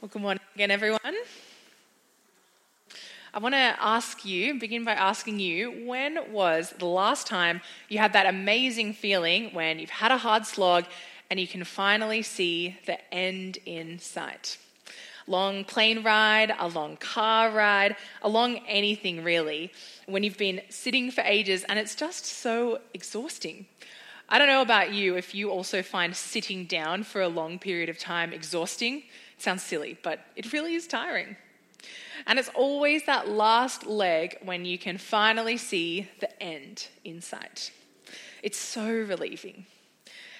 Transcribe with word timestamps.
Well, 0.00 0.08
good 0.12 0.22
morning 0.22 0.40
again, 0.54 0.70
everyone. 0.70 1.00
I 3.34 3.40
want 3.40 3.54
to 3.56 3.58
ask 3.58 4.24
you, 4.24 4.56
begin 4.56 4.84
by 4.84 4.92
asking 4.92 5.40
you, 5.40 5.86
when 5.88 6.32
was 6.32 6.72
the 6.78 6.86
last 6.86 7.26
time 7.26 7.62
you 7.88 7.98
had 7.98 8.12
that 8.12 8.26
amazing 8.26 8.92
feeling 8.92 9.52
when 9.52 9.80
you've 9.80 9.90
had 9.90 10.12
a 10.12 10.18
hard 10.18 10.46
slog 10.46 10.84
and 11.30 11.40
you 11.40 11.48
can 11.48 11.64
finally 11.64 12.22
see 12.22 12.76
the 12.86 13.12
end 13.12 13.58
in 13.66 13.98
sight? 13.98 14.58
Long 15.26 15.64
plane 15.64 16.04
ride, 16.04 16.54
a 16.56 16.68
long 16.68 16.96
car 16.98 17.50
ride, 17.50 17.96
a 18.22 18.28
long 18.28 18.58
anything 18.68 19.24
really, 19.24 19.72
when 20.06 20.22
you've 20.22 20.38
been 20.38 20.60
sitting 20.68 21.10
for 21.10 21.22
ages 21.22 21.64
and 21.64 21.76
it's 21.76 21.96
just 21.96 22.24
so 22.24 22.78
exhausting. 22.94 23.66
I 24.28 24.38
don't 24.38 24.46
know 24.46 24.62
about 24.62 24.92
you 24.92 25.16
if 25.16 25.34
you 25.34 25.50
also 25.50 25.82
find 25.82 26.14
sitting 26.14 26.66
down 26.66 27.02
for 27.02 27.20
a 27.20 27.28
long 27.28 27.58
period 27.58 27.88
of 27.88 27.98
time 27.98 28.32
exhausting. 28.32 29.02
It 29.38 29.42
sounds 29.42 29.62
silly, 29.62 29.96
but 30.02 30.18
it 30.34 30.52
really 30.52 30.74
is 30.74 30.88
tiring. 30.88 31.36
And 32.26 32.40
it's 32.40 32.50
always 32.56 33.06
that 33.06 33.28
last 33.28 33.86
leg 33.86 34.36
when 34.42 34.64
you 34.64 34.78
can 34.78 34.98
finally 34.98 35.56
see 35.56 36.08
the 36.18 36.42
end 36.42 36.88
in 37.04 37.20
sight. 37.20 37.70
It's 38.42 38.58
so 38.58 38.84
relieving. 38.84 39.66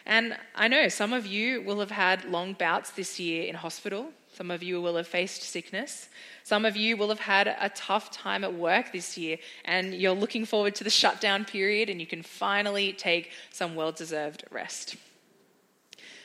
And 0.05 0.37
I 0.57 0.67
know 0.67 0.89
some 0.89 1.13
of 1.13 1.27
you 1.27 1.63
will 1.63 1.79
have 1.79 1.93
had 1.93 2.25
long 2.25 2.55
bouts 2.55 2.91
this 2.91 3.21
year 3.21 3.45
in 3.45 3.55
hospital. 3.55 4.11
Some 4.33 4.51
of 4.51 4.65
you 4.65 4.83
will 4.83 4.97
have 4.97 5.07
faced 5.07 5.43
sickness. 5.45 6.09
Some 6.43 6.65
of 6.65 6.77
you 6.77 6.97
will 6.97 7.09
have 7.11 7.21
had 7.21 7.47
a 7.47 7.71
tough 7.77 8.11
time 8.11 8.43
at 8.43 8.53
work 8.53 8.91
this 8.91 9.17
year, 9.17 9.39
and 9.65 9.95
you're 9.95 10.13
looking 10.13 10.45
forward 10.45 10.75
to 10.75 10.85
the 10.85 10.91
shutdown 10.91 11.45
period, 11.45 11.89
and 11.89 12.01
you 12.01 12.07
can 12.07 12.25
finally 12.25 12.93
take 12.93 13.31
some 13.53 13.77
well 13.77 13.93
deserved 13.93 14.45
rest. 14.51 14.97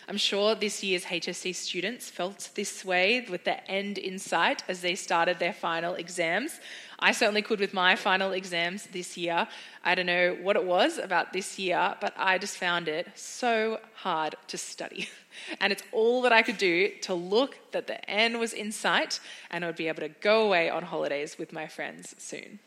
I'm 0.08 0.18
sure 0.18 0.54
this 0.56 0.84
year's 0.84 1.06
HSC 1.06 1.56
students 1.56 2.10
felt 2.10 2.50
this 2.56 2.84
way 2.84 3.26
with 3.30 3.46
the 3.46 3.70
end 3.70 3.98
in 3.98 4.20
sight 4.20 4.64
as 4.68 4.82
they 4.82 4.96
started 4.96 5.40
their 5.40 5.54
final 5.54 5.96
exams. 5.96 6.60
I 7.00 7.12
certainly 7.12 7.42
could 7.42 7.60
with 7.60 7.74
my 7.74 7.96
final 7.96 8.32
exams 8.32 8.88
this 8.88 9.18
year. 9.18 9.48
I 9.84 9.96
don't 9.96 10.06
know 10.06 10.38
what 10.42 10.56
it 10.56 10.66
was 10.66 10.98
about 10.98 11.34
this 11.34 11.58
year, 11.58 11.96
but 12.02 12.14
I 12.18 12.38
just 12.38 12.58
found 12.58 12.88
it 12.88 13.08
so 13.16 13.80
hard 13.96 14.36
to 14.48 14.58
study. 14.58 15.10
And 15.60 15.74
it's 15.74 15.82
all 15.92 16.22
that 16.22 16.32
I 16.32 16.44
could 16.44 16.60
do 16.60 16.92
to 17.02 17.16
look 17.16 17.58
that 17.72 17.88
the 17.88 18.08
end 18.08 18.40
was 18.40 18.54
in 18.54 18.72
sight 18.72 19.20
and 19.50 19.66
I 19.66 19.68
would 19.68 19.76
be 19.76 19.88
able 19.88 20.02
to 20.02 20.10
go 20.10 20.46
away 20.46 20.70
on 20.70 20.84
holidays 20.84 21.40
with 21.40 21.52
my 21.52 21.66
friends 21.66 22.14
soon. 22.20 22.60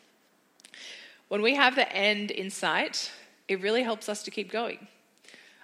When 1.28 1.42
we 1.42 1.55
have 1.55 1.77
the 1.77 1.91
end 1.92 2.32
in 2.32 2.50
sight, 2.50 3.12
it 3.47 3.60
really 3.60 3.84
helps 3.84 4.08
us 4.08 4.25
to 4.25 4.32
keep 4.32 4.50
going. 4.50 4.88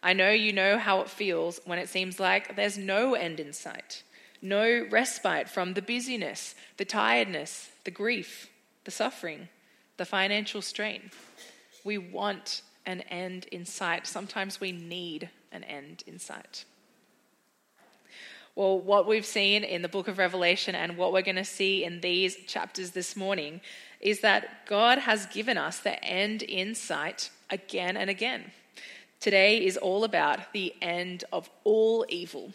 I 0.02 0.12
know 0.12 0.30
you 0.30 0.52
know 0.52 0.78
how 0.78 1.00
it 1.00 1.08
feels 1.08 1.60
when 1.64 1.78
it 1.78 1.88
seems 1.88 2.18
like 2.18 2.56
there's 2.56 2.76
no 2.76 3.14
end 3.14 3.38
in 3.38 3.52
sight, 3.52 4.02
no 4.40 4.86
respite 4.90 5.48
from 5.48 5.74
the 5.74 5.82
busyness, 5.82 6.54
the 6.76 6.84
tiredness, 6.84 7.70
the 7.84 7.90
grief, 7.90 8.50
the 8.84 8.90
suffering, 8.90 9.48
the 9.96 10.04
financial 10.04 10.60
strain. 10.60 11.10
We 11.84 11.98
want 11.98 12.62
an 12.84 13.02
end 13.02 13.46
in 13.52 13.64
sight. 13.64 14.06
Sometimes 14.06 14.60
we 14.60 14.72
need 14.72 15.30
an 15.52 15.62
end 15.64 16.02
in 16.06 16.18
sight. 16.18 16.64
Well, 18.54 18.78
what 18.78 19.06
we've 19.06 19.24
seen 19.24 19.64
in 19.64 19.82
the 19.82 19.88
book 19.88 20.08
of 20.08 20.18
Revelation 20.18 20.74
and 20.74 20.96
what 20.96 21.12
we're 21.12 21.22
going 21.22 21.36
to 21.36 21.44
see 21.44 21.84
in 21.84 22.00
these 22.00 22.36
chapters 22.46 22.90
this 22.90 23.16
morning 23.16 23.60
is 24.00 24.20
that 24.20 24.66
God 24.66 24.98
has 24.98 25.26
given 25.26 25.56
us 25.56 25.78
the 25.78 26.02
end 26.04 26.42
in 26.42 26.74
sight 26.74 27.30
again 27.48 27.96
and 27.96 28.10
again. 28.10 28.50
Today 29.22 29.64
is 29.64 29.76
all 29.76 30.02
about 30.02 30.52
the 30.52 30.74
end 30.82 31.22
of 31.32 31.48
all 31.62 32.04
evil. 32.08 32.52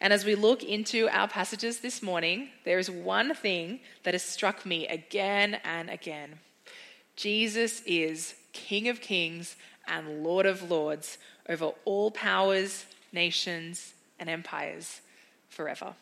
And 0.00 0.10
as 0.10 0.24
we 0.24 0.36
look 0.36 0.62
into 0.62 1.06
our 1.10 1.28
passages 1.28 1.80
this 1.80 2.02
morning, 2.02 2.48
there 2.64 2.78
is 2.78 2.90
one 2.90 3.34
thing 3.34 3.80
that 4.04 4.14
has 4.14 4.22
struck 4.22 4.64
me 4.64 4.88
again 4.88 5.60
and 5.64 5.90
again 5.90 6.38
Jesus 7.14 7.82
is 7.84 8.36
King 8.54 8.88
of 8.88 9.02
kings 9.02 9.56
and 9.86 10.24
Lord 10.24 10.46
of 10.46 10.70
lords 10.70 11.18
over 11.46 11.72
all 11.84 12.10
powers, 12.10 12.86
nations, 13.12 13.92
and 14.18 14.30
empires 14.30 15.02
forever. 15.50 15.94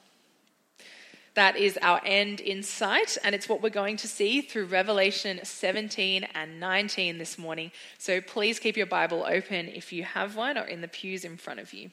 That 1.37 1.59
is 1.59 1.79
our 1.83 2.01
end 2.03 2.41
in 2.41 2.63
sight, 2.63 3.19
and 3.23 3.35
it's 3.35 3.47
what 3.47 3.61
we're 3.61 3.69
going 3.69 3.99
to 3.99 4.09
see 4.09 4.41
through 4.41 4.65
Revelation 4.65 5.39
17 5.43 6.25
and 6.35 6.59
19 6.59 7.19
this 7.19 7.37
morning. 7.37 7.73
So 7.99 8.23
please 8.23 8.59
keep 8.59 8.75
your 8.75 8.87
Bible 8.87 9.23
open 9.29 9.69
if 9.69 9.93
you 9.93 10.03
have 10.03 10.35
one 10.35 10.57
or 10.57 10.65
in 10.65 10.81
the 10.81 10.89
pews 10.89 11.27
in 11.27 11.37
front 11.37 11.61
of 11.61 11.75
you. 11.75 11.91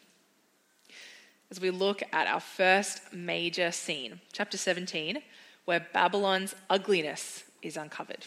As 1.52 1.60
we 1.60 1.72
look 1.72 2.04
at 2.14 2.26
our 2.26 2.40
first 2.40 3.02
major 3.12 3.74
scene, 3.74 4.22
chapter 4.32 4.58
17, 4.58 5.22
where 5.66 5.88
Babylon's 5.92 6.56
ugliness 6.70 7.44
is 7.62 7.76
uncovered. 7.76 8.26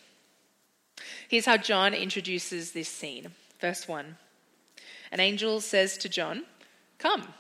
Here's 1.29 1.47
how 1.47 1.57
John 1.57 1.95
introduces 1.95 2.73
this 2.73 2.91
scene. 2.91 3.29
Verse 3.59 3.89
1 3.89 4.19
An 5.13 5.21
angel 5.21 5.63
says 5.63 5.97
to 5.97 6.11
John, 6.11 6.45
Come, 6.99 7.33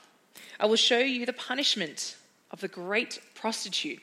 I 0.59 0.65
will 0.65 0.76
show 0.76 1.00
you 1.00 1.26
the 1.26 1.34
punishment 1.34 2.16
of 2.50 2.60
the 2.60 2.69
great 2.69 3.20
prostitute 3.46 4.02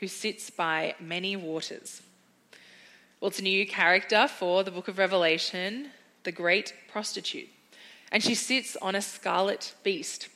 who 0.00 0.08
sits 0.08 0.50
by 0.50 0.96
many 0.98 1.36
waters. 1.36 2.02
Well, 3.20 3.28
it's 3.28 3.38
a 3.38 3.42
new 3.42 3.64
character 3.64 4.26
for 4.26 4.64
the 4.64 4.72
book 4.72 4.88
of 4.88 4.98
Revelation, 4.98 5.90
the 6.24 6.32
great 6.32 6.74
prostitute. 6.90 7.48
And 8.10 8.20
she 8.20 8.34
sits 8.34 8.74
on 8.82 8.96
a 8.96 9.00
scarlet 9.00 9.76
beast. 9.84 10.28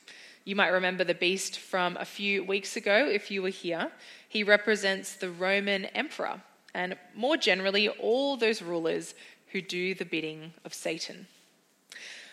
You 0.45 0.55
might 0.55 0.69
remember 0.69 1.03
the 1.03 1.13
beast 1.13 1.59
from 1.59 1.97
a 1.97 2.05
few 2.05 2.45
weeks 2.45 2.77
ago 2.77 3.09
if 3.11 3.29
you 3.29 3.41
were 3.41 3.49
here. 3.49 3.91
He 4.29 4.41
represents 4.41 5.15
the 5.15 5.31
Roman 5.31 5.83
emperor 5.87 6.41
and, 6.73 6.95
more 7.13 7.35
generally, 7.35 7.89
all 7.89 8.37
those 8.37 8.61
rulers 8.61 9.15
who 9.51 9.61
do 9.61 9.93
the 9.93 10.05
bidding 10.05 10.53
of 10.63 10.73
Satan. 10.73 11.27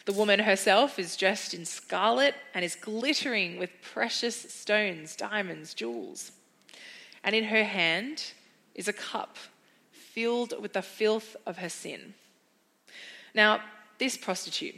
The 0.05 0.13
woman 0.13 0.41
herself 0.41 0.99
is 0.99 1.17
dressed 1.17 1.55
in 1.55 1.65
scarlet 1.65 2.35
and 2.55 2.65
is 2.65 2.75
glittering 2.75 3.59
with 3.59 3.71
precious 3.83 4.37
stones, 4.53 5.15
diamonds, 5.15 5.75
jewels. 5.75 6.33
And 7.23 7.35
in 7.35 7.45
her 7.45 7.65
hand 7.65 8.33
is 8.75 8.89
a 8.89 8.93
cup 8.93 9.37
filled 9.91 10.55
with 10.61 10.73
the 10.73 10.83
filth 10.83 11.37
of 11.47 11.59
her 11.59 11.69
sin. 11.69 12.15
Now, 13.35 13.61
this 13.99 14.17
prostitute, 14.17 14.75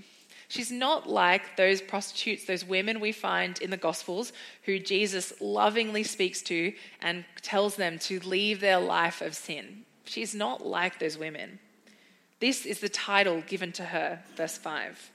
she's 0.49 0.71
not 0.71 1.09
like 1.09 1.57
those 1.57 1.81
prostitutes, 1.81 2.45
those 2.45 2.65
women 2.65 3.01
we 3.01 3.13
find 3.13 3.59
in 3.61 3.71
the 3.71 3.77
Gospels 3.77 4.33
who 4.65 4.79
Jesus 4.79 5.33
lovingly 5.41 6.03
speaks 6.03 6.43
to 6.43 6.75
and 7.01 7.25
tells 7.41 7.77
them 7.77 7.99
to 8.01 8.21
leave 8.21 8.61
their 8.61 8.79
life 8.79 9.23
of 9.23 9.35
sin. 9.35 9.85
She's 10.05 10.35
not 10.35 10.67
like 10.67 10.99
those 10.99 11.17
women. 11.17 11.59
This 12.45 12.67
is 12.67 12.81
the 12.81 12.91
title 12.91 13.41
given 13.41 13.73
to 13.73 13.85
her, 13.87 14.21
verse 14.37 14.59
5. 14.59 15.11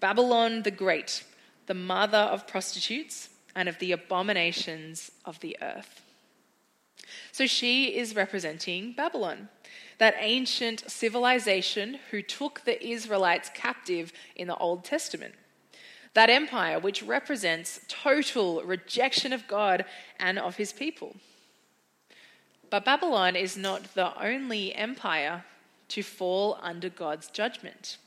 Babylon 0.00 0.62
the 0.62 0.72
Great, 0.72 1.22
the 1.66 1.74
mother 1.74 2.18
of 2.18 2.48
prostitutes 2.48 3.28
and 3.54 3.68
of 3.68 3.78
the 3.78 3.92
abominations 3.92 5.12
of 5.24 5.38
the 5.38 5.56
earth. 5.62 6.02
So 7.30 7.46
she 7.46 7.96
is 7.96 8.16
representing 8.16 8.94
Babylon, 8.94 9.48
that 9.98 10.16
ancient 10.18 10.90
civilization 10.90 12.00
who 12.10 12.20
took 12.20 12.62
the 12.64 12.84
Israelites 12.84 13.48
captive 13.54 14.12
in 14.34 14.48
the 14.48 14.56
Old 14.56 14.82
Testament. 14.82 15.36
That 16.14 16.30
empire 16.30 16.80
which 16.80 17.00
represents 17.00 17.78
total 17.86 18.64
rejection 18.64 19.32
of 19.32 19.46
God 19.46 19.84
and 20.18 20.36
of 20.36 20.56
his 20.56 20.72
people. 20.72 21.14
But 22.70 22.84
Babylon 22.84 23.36
is 23.36 23.56
not 23.56 23.94
the 23.94 24.20
only 24.20 24.74
empire 24.74 25.44
to 25.88 26.02
fall 26.02 26.58
under 26.60 26.88
God's 26.88 27.28
judgment. 27.28 27.98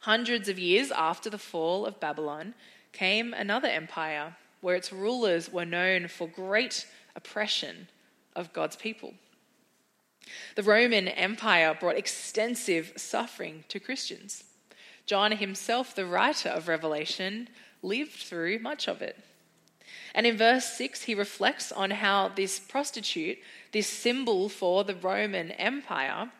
Hundreds 0.00 0.48
of 0.48 0.58
years 0.58 0.90
after 0.90 1.28
the 1.30 1.38
fall 1.38 1.86
of 1.86 2.00
Babylon 2.00 2.54
came 2.92 3.34
another 3.34 3.68
empire 3.68 4.36
where 4.60 4.76
its 4.76 4.92
rulers 4.92 5.52
were 5.52 5.64
known 5.64 6.08
for 6.08 6.28
great 6.28 6.86
oppression 7.14 7.88
of 8.34 8.52
God's 8.52 8.76
people. 8.76 9.14
The 10.54 10.62
Roman 10.62 11.08
Empire 11.08 11.76
brought 11.78 11.96
extensive 11.96 12.92
suffering 12.96 13.64
to 13.68 13.80
Christians. 13.80 14.44
John 15.06 15.32
himself, 15.32 15.94
the 15.94 16.06
writer 16.06 16.48
of 16.48 16.68
Revelation, 16.68 17.48
lived 17.82 18.12
through 18.12 18.58
much 18.58 18.88
of 18.88 19.02
it. 19.02 19.16
And 20.14 20.26
in 20.26 20.36
verse 20.36 20.64
6, 20.64 21.02
he 21.02 21.14
reflects 21.14 21.70
on 21.70 21.90
how 21.90 22.28
this 22.28 22.58
prostitute, 22.58 23.38
this 23.72 23.86
symbol 23.86 24.48
for 24.48 24.82
the 24.82 24.94
Roman 24.94 25.52
Empire, 25.52 26.30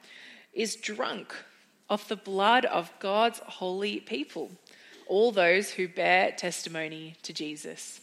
is 0.57 0.75
drunk 0.77 1.35
of 1.89 2.07
the 2.09 2.17
blood 2.17 2.65
of 2.65 2.93
God's 2.99 3.39
holy 3.41 4.01
people, 4.01 4.51
all 5.07 5.31
those 5.31 5.71
who 5.71 5.87
bear 5.87 6.33
testimony 6.33 7.15
to 7.23 7.33
Jesus. 7.33 8.01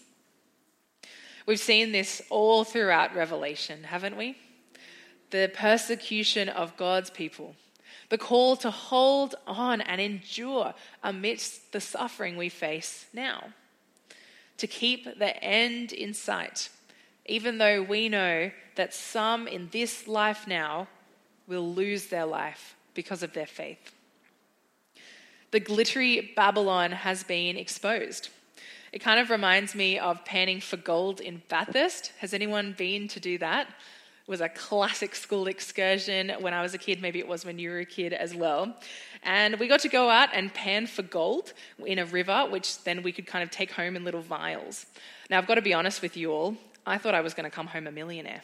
We've 1.46 1.60
seen 1.60 1.92
this 1.92 2.22
all 2.30 2.64
throughout 2.64 3.14
Revelation, 3.14 3.84
haven't 3.84 4.16
we? 4.16 4.38
The 5.32 5.52
persecution 5.54 6.48
of 6.48 6.78
God's 6.78 7.10
people, 7.10 7.56
the 8.10 8.18
call 8.18 8.56
to 8.58 8.72
hold 8.72 9.36
on 9.46 9.82
and 9.82 10.00
endure 10.00 10.74
amidst 11.04 11.74
the 11.74 11.82
suffering 11.82 12.38
we 12.38 12.48
face 12.48 13.08
now, 13.14 13.50
to 14.58 14.68
keep 14.68 15.20
the 15.20 15.44
end 15.44 15.92
in 15.92 16.14
sight 16.14 16.70
even 17.26 17.58
though 17.58 17.82
we 17.82 18.10
know 18.10 18.52
that 18.76 18.94
some 18.94 19.48
in 19.48 19.70
this 19.72 20.08
life 20.08 20.48
now 20.48 20.88
will 21.48 21.74
lose 21.74 22.08
their 22.08 22.26
life 22.26 22.76
because 22.94 23.24
of 23.24 23.34
their 23.34 23.46
faith. 23.46 23.94
The 25.52 25.60
glittery 25.60 26.34
Babylon 26.36 26.92
has 26.92 27.24
been 27.24 27.58
exposed. 27.58 28.30
It 28.92 29.00
kind 29.00 29.20
of 29.20 29.30
reminds 29.30 29.76
me 29.76 30.00
of 30.00 30.24
panning 30.26 30.60
for 30.60 30.78
gold 30.78 31.20
in 31.20 31.42
Bathurst. 31.50 32.12
Has 32.20 32.34
anyone 32.34 32.74
been 32.78 33.08
to 33.10 33.20
do 33.20 33.38
that? 33.40 33.68
It 33.68 34.32
was 34.32 34.42
a 34.42 34.50
classic 34.50 35.16
school 35.16 35.48
excursion 35.48 36.32
when 36.40 36.54
I 36.54 36.62
was 36.62 36.74
a 36.74 36.78
kid. 36.78 37.02
Maybe 37.02 37.20
it 37.20 37.28
was 37.28 37.44
when 37.44 37.60
you 37.60 37.72
were 37.72 37.80
a 37.80 37.86
kid 37.86 38.14
as 38.14 38.34
well. 38.34 38.74
And 39.24 39.60
we 39.60 39.68
got 39.68 39.82
to 39.82 39.90
go 39.90 40.10
out 40.10 40.30
and 40.34 40.54
pan 40.54 40.88
for 40.88 41.02
gold 41.02 41.54
in 41.86 42.00
a 42.00 42.06
river, 42.06 42.48
which 42.50 42.84
then 42.84 43.04
we 43.04 43.12
could 43.12 43.28
kind 43.28 43.44
of 43.44 43.52
take 43.52 43.72
home 43.72 43.96
in 43.96 44.04
little 44.04 44.22
vials. 44.22 44.86
Now, 45.30 45.40
I've 45.40 45.48
got 45.48 45.56
to 45.56 45.62
be 45.62 45.74
honest 45.74 46.02
with 46.02 46.16
you 46.16 46.32
all. 46.32 46.56
I 46.86 46.98
thought 46.98 47.16
I 47.16 47.22
was 47.22 47.34
going 47.34 47.50
to 47.50 47.56
come 47.56 47.68
home 47.68 47.88
a 47.88 47.92
millionaire. 47.92 48.44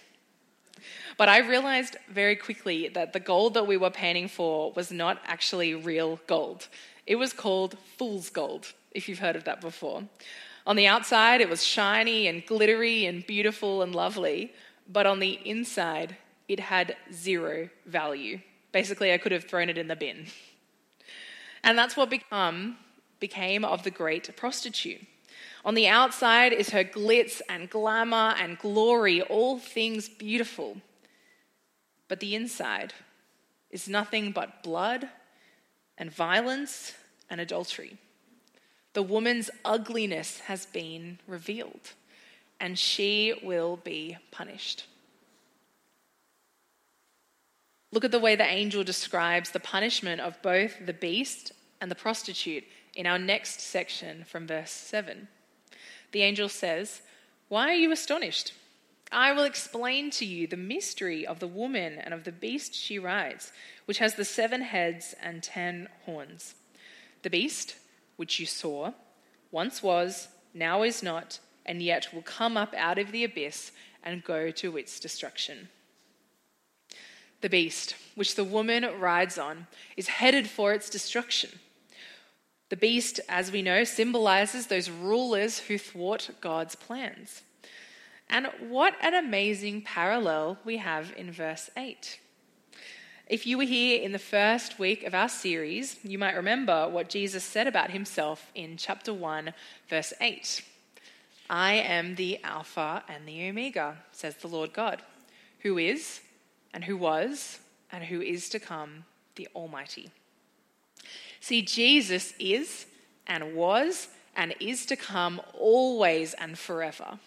But 1.17 1.29
I 1.29 1.39
realized 1.39 1.97
very 2.09 2.35
quickly 2.35 2.89
that 2.89 3.13
the 3.13 3.19
gold 3.19 3.53
that 3.53 3.67
we 3.67 3.77
were 3.77 3.89
panning 3.89 4.27
for 4.27 4.71
was 4.73 4.91
not 4.91 5.21
actually 5.25 5.73
real 5.73 6.19
gold. 6.27 6.67
It 7.05 7.15
was 7.15 7.33
called 7.33 7.77
fool's 7.97 8.29
gold, 8.29 8.73
if 8.91 9.09
you've 9.09 9.19
heard 9.19 9.35
of 9.35 9.45
that 9.45 9.61
before. 9.61 10.03
On 10.65 10.75
the 10.75 10.87
outside, 10.87 11.41
it 11.41 11.49
was 11.49 11.63
shiny 11.63 12.27
and 12.27 12.45
glittery 12.45 13.05
and 13.05 13.25
beautiful 13.25 13.81
and 13.81 13.95
lovely, 13.95 14.53
but 14.87 15.05
on 15.05 15.19
the 15.19 15.39
inside, 15.45 16.15
it 16.47 16.59
had 16.59 16.95
zero 17.11 17.69
value. 17.85 18.39
Basically, 18.71 19.11
I 19.13 19.17
could 19.17 19.31
have 19.31 19.45
thrown 19.45 19.69
it 19.69 19.77
in 19.77 19.87
the 19.87 19.95
bin. 19.95 20.27
And 21.63 21.77
that's 21.77 21.97
what 21.97 22.09
become, 22.09 22.77
became 23.19 23.65
of 23.65 23.83
the 23.83 23.91
great 23.91 24.35
prostitute. 24.35 25.01
On 25.65 25.75
the 25.75 25.87
outside 25.87 26.53
is 26.53 26.69
her 26.69 26.83
glitz 26.83 27.41
and 27.49 27.69
glamour 27.69 28.33
and 28.39 28.57
glory, 28.57 29.21
all 29.21 29.59
things 29.59 30.07
beautiful. 30.07 30.77
But 32.07 32.19
the 32.19 32.35
inside 32.35 32.93
is 33.69 33.87
nothing 33.87 34.31
but 34.31 34.63
blood 34.63 35.09
and 35.97 36.11
violence 36.11 36.93
and 37.29 37.41
adultery. 37.41 37.97
The 38.93 39.03
woman's 39.03 39.49
ugliness 39.63 40.39
has 40.41 40.65
been 40.65 41.19
revealed, 41.27 41.93
and 42.59 42.79
she 42.79 43.39
will 43.43 43.77
be 43.77 44.17
punished. 44.31 44.85
Look 47.91 48.05
at 48.05 48.11
the 48.11 48.19
way 48.19 48.35
the 48.35 48.43
angel 48.43 48.83
describes 48.83 49.51
the 49.51 49.59
punishment 49.59 50.21
of 50.21 50.41
both 50.41 50.85
the 50.85 50.93
beast 50.93 51.51
and 51.81 51.89
the 51.89 51.95
prostitute 51.95 52.63
in 52.95 53.05
our 53.05 53.19
next 53.19 53.61
section 53.61 54.23
from 54.23 54.47
verse 54.47 54.71
7. 54.71 55.27
The 56.11 56.23
angel 56.23 56.49
says, 56.49 57.01
Why 57.47 57.69
are 57.69 57.77
you 57.77 57.91
astonished? 57.91 58.53
I 59.11 59.31
will 59.33 59.43
explain 59.43 60.11
to 60.11 60.25
you 60.25 60.45
the 60.45 60.57
mystery 60.57 61.25
of 61.25 61.39
the 61.39 61.47
woman 61.47 61.97
and 61.97 62.13
of 62.13 62.23
the 62.23 62.31
beast 62.31 62.75
she 62.75 62.99
rides, 62.99 63.51
which 63.85 63.97
has 63.97 64.15
the 64.15 64.25
seven 64.25 64.61
heads 64.61 65.15
and 65.21 65.41
ten 65.41 65.87
horns. 66.05 66.55
The 67.23 67.29
beast, 67.29 67.75
which 68.17 68.39
you 68.39 68.45
saw, 68.45 68.93
once 69.51 69.81
was, 69.81 70.27
now 70.53 70.83
is 70.83 71.01
not, 71.01 71.39
and 71.65 71.81
yet 71.81 72.13
will 72.13 72.21
come 72.21 72.55
up 72.55 72.73
out 72.75 72.99
of 72.99 73.11
the 73.11 73.23
abyss 73.23 73.71
and 74.03 74.23
go 74.23 74.51
to 74.51 74.77
its 74.77 74.99
destruction. 74.99 75.69
The 77.41 77.49
beast, 77.49 77.95
which 78.15 78.35
the 78.35 78.43
woman 78.43 78.85
rides 78.99 79.37
on, 79.37 79.67
is 79.97 80.07
headed 80.07 80.47
for 80.47 80.73
its 80.73 80.89
destruction. 80.89 81.59
The 82.69 82.77
beast, 82.77 83.19
as 83.27 83.51
we 83.51 83.61
know, 83.61 83.83
symbolizes 83.83 84.67
those 84.67 84.89
rulers 84.89 85.59
who 85.59 85.77
thwart 85.77 86.29
God's 86.39 86.75
plans. 86.75 87.41
And 88.29 88.47
what 88.67 88.95
an 89.01 89.15
amazing 89.15 89.81
parallel 89.81 90.59
we 90.63 90.77
have 90.77 91.11
in 91.17 91.31
verse 91.31 91.71
8. 91.75 92.19
If 93.25 93.47
you 93.47 93.57
were 93.57 93.63
here 93.63 94.01
in 94.01 94.11
the 94.11 94.19
first 94.19 94.77
week 94.77 95.03
of 95.03 95.15
our 95.15 95.29
series, 95.29 95.97
you 96.03 96.19
might 96.19 96.35
remember 96.35 96.87
what 96.87 97.09
Jesus 97.09 97.43
said 97.43 97.67
about 97.67 97.91
himself 97.91 98.51
in 98.53 98.77
chapter 98.77 99.13
1, 99.13 99.53
verse 99.87 100.13
8. 100.21 100.63
I 101.49 101.73
am 101.73 102.15
the 102.15 102.43
Alpha 102.43 103.03
and 103.07 103.27
the 103.27 103.49
Omega, 103.49 103.97
says 104.11 104.35
the 104.35 104.47
Lord 104.47 104.73
God, 104.73 105.01
who 105.59 105.79
is, 105.79 106.21
and 106.73 106.83
who 106.83 106.97
was, 106.97 107.59
and 107.91 108.03
who 108.03 108.21
is 108.21 108.49
to 108.49 108.59
come, 108.59 109.05
the 109.35 109.47
Almighty. 109.55 110.11
See, 111.39 111.61
Jesus 111.61 112.33
is 112.39 112.85
and 113.27 113.55
was 113.55 114.09
and 114.35 114.53
is 114.59 114.85
to 114.87 114.95
come 114.95 115.41
always 115.53 116.33
and 116.33 116.57
forever. 116.57 117.19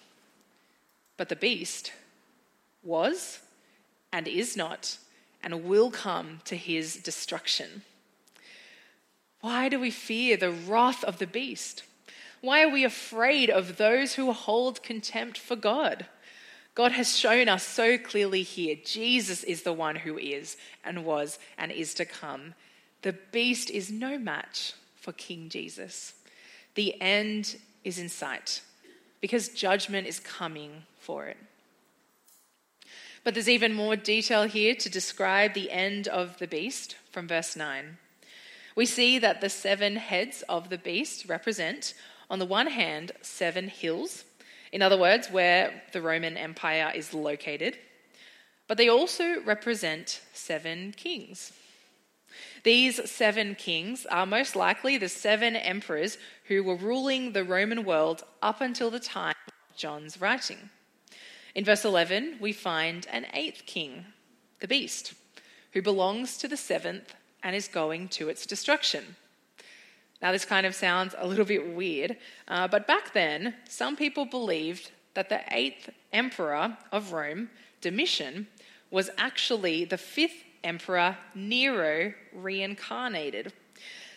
But 1.17 1.29
the 1.29 1.37
beast 1.37 1.93
was 2.83 3.41
and 4.13 4.27
is 4.27 4.57
not 4.57 4.99
and 5.43 5.65
will 5.65 5.91
come 5.91 6.41
to 6.45 6.57
his 6.57 6.97
destruction. 6.97 7.83
Why 9.41 9.69
do 9.69 9.81
we 9.81 9.91
fear 9.91 10.37
the 10.37 10.53
wrath 10.53 11.03
of 11.05 11.19
the 11.19 11.27
beast? 11.27 11.83
Why 12.41 12.63
are 12.63 12.69
we 12.69 12.85
afraid 12.85 13.51
of 13.51 13.77
those 13.77 14.15
who 14.15 14.33
hold 14.33 14.83
contempt 14.83 15.39
for 15.39 15.57
God? 15.57 16.07
God 16.75 16.93
has 16.93 17.19
shown 17.19 17.49
us 17.49 17.65
so 17.65 17.99
clearly 17.99 18.43
here 18.43 18.77
Jesus 18.83 19.45
is 19.45 19.63
the 19.63 19.73
one 19.73 19.97
who 19.97 20.17
is 20.17 20.57
and 20.85 21.05
was 21.05 21.39
and 21.59 21.71
is 21.71 21.93
to 21.95 22.05
come. 22.05 22.55
The 23.03 23.13
beast 23.33 23.71
is 23.71 23.91
no 23.91 24.19
match 24.19 24.75
for 24.97 25.13
King 25.13 25.49
Jesus. 25.49 26.15
The 26.75 27.01
end 27.01 27.57
is 27.85 27.99
in 27.99 28.09
sight 28.09 28.63
because 29.21 29.49
judgment 29.49 30.07
is 30.07 30.21
coming 30.21 30.85
for 30.99 31.27
it. 31.27 31.37
But 33.25 33.35
there's 33.35 33.49
even 33.49 33.75
more 33.75 33.97
detail 33.97 34.45
here 34.45 34.75
to 34.75 34.91
describe 34.91 35.55
the 35.55 35.71
end 35.71 36.09
of 36.09 36.39
the 36.39 36.47
beast 36.47 36.97
from 37.11 37.29
verse 37.29 37.55
9. 37.55 37.99
We 38.75 38.87
see 38.87 39.19
that 39.19 39.41
the 39.41 39.49
seven 39.49 39.97
heads 39.97 40.43
of 40.49 40.71
the 40.71 40.79
beast 40.79 41.29
represent, 41.29 41.95
on 42.31 42.39
the 42.39 42.47
one 42.47 42.69
hand, 42.69 43.13
seven 43.21 43.69
hills, 43.69 44.25
in 44.73 44.81
other 44.81 44.99
words, 44.99 45.29
where 45.31 45.83
the 45.93 46.01
Roman 46.01 46.37
Empire 46.37 46.91
is 46.95 47.13
located, 47.13 47.79
but 48.67 48.79
they 48.79 48.89
also 48.89 49.43
represent 49.43 50.23
seven 50.33 50.93
kings. 50.97 51.53
These 52.63 53.11
seven 53.11 53.55
kings 53.55 54.07
are 54.07 54.27
most 54.27 54.57
likely 54.57 54.97
the 54.97 55.09
seven 55.09 55.57
emperors 55.57 56.19
who 56.45 56.63
were 56.63 56.77
ruling 56.77 57.33
the 57.33 57.45
Roman 57.45 57.85
world 57.85 58.25
up 58.41 58.61
until 58.61 58.91
the 58.91 59.01
time 59.01 59.35
of 59.47 59.77
John's 59.77 60.21
writing. 60.21 60.71
In 61.55 61.65
verse 61.65 61.85
11, 61.85 62.39
we 62.41 62.53
find 62.53 63.07
an 63.11 63.27
eighth 63.35 63.67
king, 63.67 64.07
the 64.61 64.69
beast, 64.69 65.15
who 65.73 65.83
belongs 65.83 66.39
to 66.39 66.49
the 66.49 66.57
seventh 66.57 67.15
and 67.43 67.55
is 67.55 67.69
going 67.69 68.09
to 68.09 68.29
its 68.29 68.47
destruction. 68.47 69.17
Now, 70.23 70.31
this 70.31 70.45
kind 70.45 70.67
of 70.67 70.75
sounds 70.75 71.15
a 71.19 71.27
little 71.27 71.45
bit 71.45 71.75
weird, 71.75 72.17
uh, 72.47 72.69
but 72.69 72.87
back 72.87 73.13
then, 73.13 73.55
some 73.69 73.97
people 73.97 74.25
believed 74.25 74.93
that 75.15 75.29
the 75.29 75.41
eighth 75.51 75.91
emperor 76.13 76.79
of 76.93 77.13
Rome, 77.13 77.51
Domitian, 77.81 78.47
was 78.91 79.11
actually 79.19 79.85
the 79.85 79.99
fifth 79.99 80.45
Emperor 80.65 81.17
Nero 81.35 82.15
reincarnated. 82.33 83.53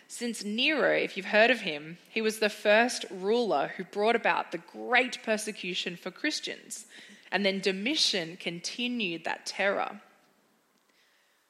Since 0.08 0.44
Nero, 0.44 0.94
if 0.94 1.18
you've 1.18 1.25
heard 1.28 1.52
of 1.52 1.62
him, 1.62 1.98
he 2.10 2.22
was 2.22 2.40
the 2.40 2.50
first 2.50 3.06
ruler 3.10 3.72
who 3.75 3.84
brought 3.84 4.16
about 4.16 4.52
the 4.52 4.60
great 4.60 5.24
persecution 5.24 5.96
for 5.96 6.12
Christians. 6.12 6.86
And 7.32 7.46
then 7.46 7.60
Domitian 7.60 8.38
continued 8.38 9.24
that 9.24 9.46
terror. 9.46 10.02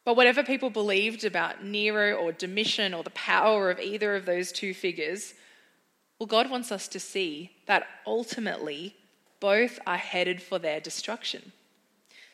But 0.05 0.15
whatever 0.15 0.43
people 0.43 0.69
believed 0.69 1.25
about 1.25 1.63
Nero 1.63 2.13
or 2.13 2.31
Domitian 2.31 2.93
or 2.93 3.03
the 3.03 3.09
power 3.09 3.69
of 3.69 3.79
either 3.79 4.15
of 4.15 4.25
those 4.25 4.51
two 4.51 4.73
figures, 4.73 5.33
well, 6.19 6.27
God 6.27 6.49
wants 6.49 6.71
us 6.71 6.87
to 6.89 6.99
see 6.99 7.51
that 7.65 7.87
ultimately 8.07 8.95
both 9.39 9.79
are 9.85 9.97
headed 9.97 10.41
for 10.41 10.59
their 10.59 10.79
destruction. 10.79 11.51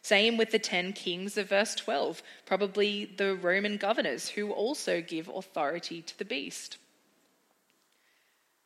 Same 0.01 0.35
with 0.37 0.51
the 0.51 0.59
10 0.59 0.93
kings 0.93 1.37
of 1.37 1.49
verse 1.49 1.75
12, 1.75 2.23
probably 2.45 3.05
the 3.05 3.35
Roman 3.35 3.77
governors 3.77 4.29
who 4.29 4.51
also 4.51 5.01
give 5.01 5.27
authority 5.27 6.01
to 6.01 6.17
the 6.17 6.25
beast. 6.25 6.77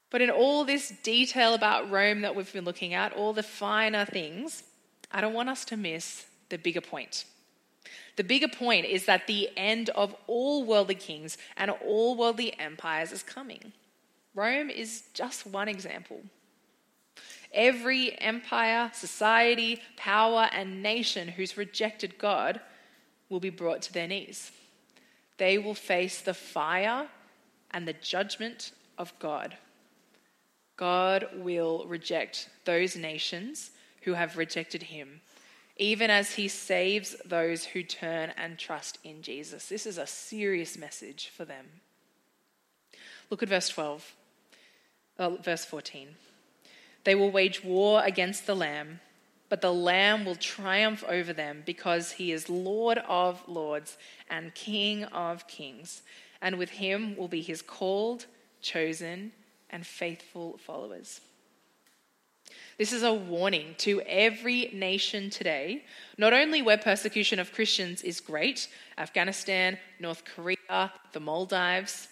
But 0.09 0.21
in 0.21 0.29
all 0.29 0.63
this 0.63 0.93
detail 1.03 1.53
about 1.53 1.91
Rome 1.91 2.21
that 2.21 2.35
we've 2.35 2.51
been 2.53 2.63
looking 2.63 2.93
at, 2.93 3.11
all 3.11 3.33
the 3.33 3.43
finer 3.43 4.05
things, 4.05 4.63
I 5.11 5.19
don't 5.19 5.33
want 5.33 5.49
us 5.49 5.65
to 5.65 5.77
miss 5.77 6.25
the 6.49 6.57
bigger 6.57 6.81
point. 6.81 7.25
The 8.15 8.23
bigger 8.23 8.47
point 8.47 8.85
is 8.85 9.05
that 9.05 9.27
the 9.27 9.49
end 9.57 9.89
of 9.89 10.15
all 10.27 10.63
worldly 10.63 10.95
kings 10.95 11.37
and 11.57 11.69
all 11.69 12.15
worldly 12.15 12.57
empires 12.57 13.11
is 13.11 13.23
coming. 13.23 13.73
Rome 14.33 14.69
is 14.69 15.03
just 15.13 15.45
one 15.45 15.67
example. 15.67 16.21
Every 17.55 18.19
empire, 18.19 18.91
society, 18.93 19.81
power, 19.95 20.49
and 20.51 20.83
nation 20.83 21.29
who's 21.29 21.57
rejected 21.57 22.17
God 22.17 22.59
will 23.29 23.39
be 23.39 23.49
brought 23.49 23.81
to 23.83 23.93
their 23.93 24.09
knees. 24.09 24.51
They 25.37 25.57
will 25.57 25.73
face 25.73 26.21
the 26.21 26.33
fire 26.33 27.07
and 27.71 27.87
the 27.87 27.93
judgment 27.93 28.73
of 28.97 29.17
God. 29.19 29.57
God 30.75 31.29
will 31.33 31.85
reject 31.87 32.49
those 32.65 32.97
nations 32.97 33.71
who 34.01 34.13
have 34.13 34.37
rejected 34.37 34.83
him, 34.83 35.21
even 35.77 36.09
as 36.09 36.33
he 36.33 36.49
saves 36.49 37.15
those 37.25 37.63
who 37.63 37.83
turn 37.83 38.33
and 38.37 38.59
trust 38.59 38.99
in 39.05 39.21
Jesus. 39.21 39.69
This 39.69 39.85
is 39.85 39.97
a 39.97 40.05
serious 40.05 40.77
message 40.77 41.31
for 41.35 41.45
them. 41.45 41.65
Look 43.29 43.41
at 43.41 43.49
verse 43.49 43.69
12, 43.69 44.13
uh, 45.19 45.29
verse 45.37 45.63
14. 45.63 46.09
They 47.05 47.15
will 47.15 47.31
wage 47.31 47.63
war 47.63 48.03
against 48.03 48.45
the 48.45 48.55
Lamb, 48.55 48.99
but 49.47 49.61
the 49.61 49.73
Lamb 49.73 50.25
will 50.25 50.35
triumph 50.35 51.03
over 51.07 51.31
them 51.31 51.63
because 51.65 52.13
he 52.13 52.31
is 52.31 52.49
Lord 52.49 52.97
of 53.07 53.47
lords 53.47 53.97
and 54.29 54.53
King 54.53 55.05
of 55.05 55.47
kings, 55.47 56.01
and 56.41 56.57
with 56.57 56.71
him 56.71 57.15
will 57.15 57.27
be 57.27 57.41
his 57.41 57.61
called, 57.61 58.25
chosen, 58.61 59.31
and 59.69 59.85
faithful 59.85 60.57
followers. 60.57 61.21
This 62.77 62.91
is 62.91 63.03
a 63.03 63.13
warning 63.13 63.75
to 63.79 64.01
every 64.01 64.69
nation 64.73 65.29
today, 65.29 65.85
not 66.17 66.33
only 66.33 66.61
where 66.61 66.77
persecution 66.77 67.39
of 67.39 67.53
Christians 67.53 68.01
is 68.01 68.19
great, 68.19 68.67
Afghanistan, 68.97 69.77
North 69.99 70.23
Korea, 70.25 70.91
the 71.13 71.19
Maldives, 71.19 72.07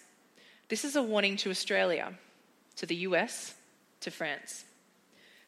this 0.68 0.84
is 0.84 0.96
a 0.96 1.02
warning 1.02 1.36
to 1.38 1.50
Australia, 1.50 2.14
to 2.76 2.86
the 2.86 2.96
US, 2.96 3.54
to 4.00 4.10
France. 4.10 4.64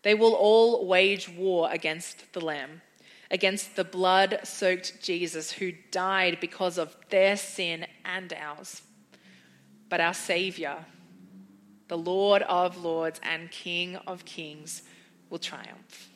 They 0.06 0.14
will 0.14 0.34
all 0.34 0.86
wage 0.86 1.28
war 1.28 1.68
against 1.68 2.32
the 2.32 2.40
Lamb, 2.40 2.80
against 3.28 3.74
the 3.74 3.82
blood 3.82 4.38
soaked 4.44 5.02
Jesus 5.02 5.50
who 5.50 5.72
died 5.90 6.38
because 6.40 6.78
of 6.78 6.96
their 7.10 7.36
sin 7.36 7.88
and 8.04 8.32
ours. 8.32 8.82
But 9.88 10.00
our 10.00 10.14
Saviour, 10.14 10.76
the 11.88 11.98
Lord 11.98 12.42
of 12.42 12.84
Lords 12.84 13.20
and 13.24 13.50
King 13.50 13.96
of 14.06 14.24
Kings, 14.24 14.82
will 15.28 15.40
triumph. 15.40 16.08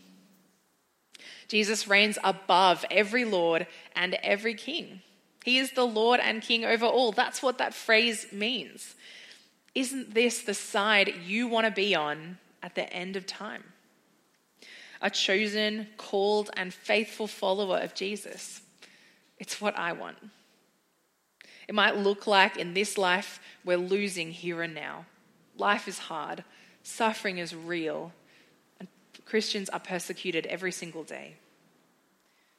Jesus 1.49 1.89
reigns 1.89 2.17
above 2.23 2.85
every 2.93 3.25
Lord 3.25 3.67
and 3.97 4.15
every 4.23 4.55
King. 4.55 5.01
He 5.45 5.59
is 5.59 5.73
the 5.73 5.85
Lord 5.85 6.21
and 6.21 6.43
King 6.43 6.65
over 6.65 6.87
all. 6.87 7.11
That's 7.11 7.43
what 7.43 7.59
that 7.59 7.75
phrase 7.75 8.27
means. 8.31 8.95
Isn't 9.75 10.15
this 10.15 10.43
the 10.43 10.55
side 10.55 11.13
you 11.27 11.49
want 11.49 11.67
to 11.67 11.73
be 11.73 11.97
on 11.97 12.39
at 12.63 12.77
the 12.77 12.89
end 12.93 13.17
of 13.17 13.27
time? 13.27 13.65
A 15.02 15.11
chosen, 15.11 15.88
called, 15.97 16.50
and 16.57 16.73
faithful 16.73 17.26
follower 17.26 17.78
of 17.78 17.95
Jesus. 17.95 18.61
It's 19.38 19.61
what 19.61 19.78
I 19.78 19.92
want. 19.92 20.19
It 21.66 21.75
might 21.75 21.97
look 21.97 22.26
like 22.26 22.57
in 22.57 22.75
this 22.75 22.99
life 22.99 23.40
we're 23.64 23.76
losing 23.76 24.33
here 24.33 24.62
and 24.62 24.75
now. 24.75 25.07
Life 25.57 25.88
is 25.88 25.99
hard, 25.99 26.45
suffering 26.83 27.38
is 27.38 27.54
real, 27.54 28.12
and 28.78 28.88
Christians 29.25 29.69
are 29.69 29.80
persecuted 29.80 30.47
every 30.47 30.73
single 30.73 31.04
day. 31.04 31.37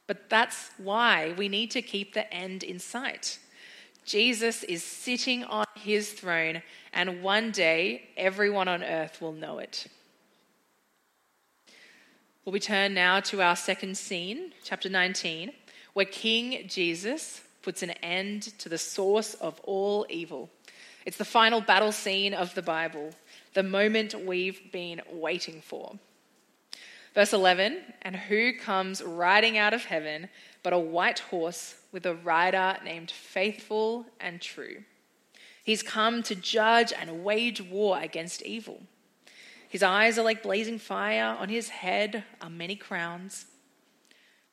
But 0.08 0.30
that's 0.30 0.72
why 0.78 1.34
we 1.38 1.50
need 1.50 1.72
to 1.72 1.82
keep 1.82 2.14
the 2.14 2.34
end 2.34 2.64
in 2.64 2.80
sight. 2.80 3.40
Jesus 4.06 4.64
is 4.64 4.84
sitting 4.84 5.44
on 5.44 5.66
his 5.76 6.12
throne, 6.12 6.62
and 6.94 7.22
one 7.22 7.52
day 7.52 8.10
everyone 8.18 8.68
on 8.68 8.84
earth 8.84 9.22
will 9.22 9.34
know 9.34 9.60
it. 9.60 9.88
Well, 12.44 12.54
we 12.54 12.60
turn 12.60 12.96
now 12.96 13.20
to 13.20 13.40
our 13.44 13.56
second 13.56 13.96
scene, 14.00 14.54
chapter 14.64 14.90
19, 14.90 15.52
where 15.94 16.08
King 16.08 16.68
Jesus 16.68 17.42
puts 17.62 17.84
an 17.84 17.92
end 18.02 18.58
to 18.58 18.68
the 18.68 18.80
source 18.80 19.36
of 19.36 19.60
all 19.64 20.08
evil. 20.10 20.50
It's 21.06 21.18
the 21.18 21.24
final 21.24 21.62
battle 21.62 21.92
scene 21.92 22.34
of 22.34 22.56
the 22.56 22.64
Bible, 22.64 23.12
the 23.54 23.62
moment 23.62 24.26
we've 24.26 24.72
been 24.72 25.04
waiting 25.12 25.62
for. 25.62 26.00
Verse 27.14 27.32
11 27.32 27.78
And 28.02 28.16
who 28.16 28.58
comes 28.58 29.04
riding 29.04 29.60
out 29.60 29.76
of 29.76 29.86
heaven 29.86 30.28
but 30.64 30.74
a 30.74 30.80
white 30.80 31.20
horse 31.20 31.76
with 31.92 32.08
a 32.08 32.16
rider 32.16 32.76
named 32.84 33.12
Faithful 33.12 34.08
and 34.20 34.42
True? 34.42 34.84
He's 35.64 35.84
come 35.84 36.24
to 36.24 36.34
judge 36.34 36.92
and 36.92 37.24
wage 37.24 37.62
war 37.62 38.00
against 38.02 38.42
evil. 38.42 38.82
His 39.72 39.82
eyes 39.82 40.20
are 40.20 40.24
like 40.24 40.44
blazing 40.44 40.78
fire, 40.78 41.36
on 41.40 41.50
his 41.50 41.70
head 41.70 42.24
are 42.42 42.50
many 42.50 42.76
crowns. 42.76 43.46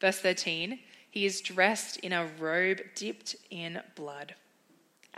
Verse 0.00 0.18
13 0.20 0.78
He 1.10 1.26
is 1.26 1.42
dressed 1.42 1.98
in 1.98 2.14
a 2.14 2.26
robe 2.38 2.80
dipped 2.94 3.36
in 3.50 3.82
blood 3.94 4.34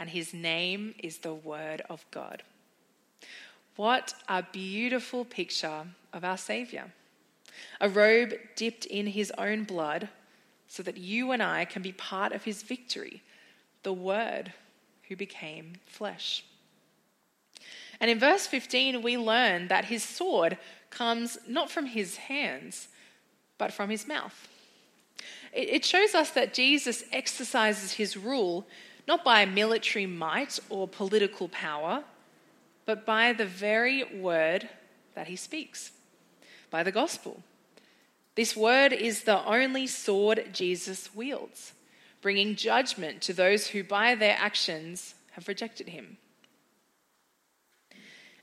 and 0.01 0.09
his 0.09 0.33
name 0.33 0.95
is 0.99 1.19
the 1.19 1.35
Word 1.35 1.83
of 1.91 2.07
God. 2.11 2.43
What 3.77 4.15
a 4.27 4.43
beautiful 4.43 5.27
picture 5.27 5.89
of 6.15 6.25
our 6.25 6.39
Savior. 6.39 6.91
A 7.83 7.89
robe 7.91 8.33
dipped 8.57 8.87
in 8.87 9.09
his 9.09 9.31
own 9.37 9.65
blood 9.65 10.09
so 10.69 10.83
that 10.85 10.97
you 10.97 11.33
and 11.33 11.43
I 11.43 11.67
can 11.67 11.83
be 11.83 11.93
part 11.93 12.33
of 12.33 12.45
his 12.45 12.63
victory, 12.63 13.23
the 13.83 13.93
Word 13.93 14.55
who 15.09 15.17
became 15.17 15.75
flesh. 15.85 16.45
And 18.01 18.11
in 18.11 18.19
verse 18.19 18.47
15, 18.47 19.03
we 19.03 19.17
learn 19.19 19.69
that 19.69 19.87
his 19.87 20.03
sword 20.03 20.57
comes 20.89 21.39
not 21.47 21.71
from 21.71 21.87
his 21.87 22.17
hands, 22.17 22.89
but 23.59 23.73
from 23.73 23.91
his 23.91 24.09
mouth. 24.09 24.49
It 25.53 25.85
shows 25.85 26.15
us 26.15 26.31
that 26.31 26.55
Jesus 26.55 27.05
exercises 27.13 27.93
his 27.93 28.17
rule 28.17 28.67
not 29.07 29.25
by 29.25 29.45
military 29.45 30.07
might 30.07 30.59
or 30.69 30.87
political 30.87 31.49
power, 31.49 32.05
but 32.87 33.05
by 33.05 33.33
the 33.33 33.45
very 33.45 34.05
word 34.05 34.69
that 35.15 35.27
he 35.27 35.37
speaks, 35.37 35.93
by 36.71 36.83
the 36.83 36.93
gospel. 36.93 37.43
This 38.37 38.57
word 38.57 38.93
is 38.93 39.25
the 39.25 39.45
only 39.45 39.87
sword 39.87 40.51
Jesus 40.53 41.15
wields, 41.15 41.73
bringing 42.23 42.55
judgment 42.55 43.21
to 43.23 43.33
those 43.33 43.69
who 43.69 43.83
by 43.83 44.15
their 44.15 44.37
actions 44.39 45.15
have 45.33 45.49
rejected 45.49 45.89
him. 45.89 46.17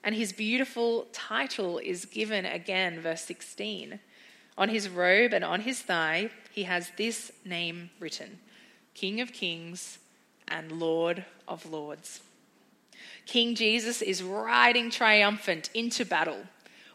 And 0.07 0.15
his 0.15 0.31
beautiful 0.31 1.05
title 1.11 1.79
is 1.79 2.05
given 2.05 2.45
again, 2.45 3.01
verse 3.01 3.23
16. 3.23 3.99
On 4.57 4.69
his 4.69 4.87
robe 4.87 5.33
and 5.33 5.43
on 5.43 5.59
his 5.59 5.81
thigh, 5.81 6.29
he 6.49 6.63
has 6.63 6.91
this 6.95 7.29
name 7.43 7.89
written 7.99 8.39
King 8.93 9.19
of 9.19 9.33
Kings 9.33 9.99
and 10.47 10.71
Lord 10.71 11.25
of 11.45 11.69
Lords. 11.69 12.21
King 13.25 13.53
Jesus 13.53 14.01
is 14.01 14.23
riding 14.23 14.89
triumphant 14.89 15.69
into 15.73 16.05
battle. 16.05 16.45